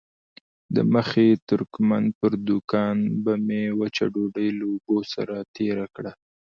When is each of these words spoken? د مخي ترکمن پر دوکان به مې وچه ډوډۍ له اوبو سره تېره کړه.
د 0.75 0.77
مخي 0.93 1.29
ترکمن 1.49 2.03
پر 2.19 2.31
دوکان 2.47 2.97
به 3.23 3.33
مې 3.45 3.63
وچه 3.79 4.05
ډوډۍ 4.13 4.49
له 4.57 4.65
اوبو 4.71 4.97
سره 5.13 5.35
تېره 5.55 5.85
کړه. 5.95 6.11